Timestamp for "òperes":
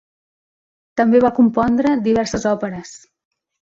2.57-3.01